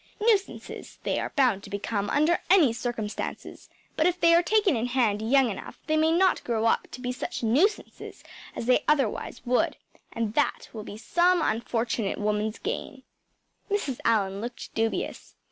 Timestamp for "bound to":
1.35-1.69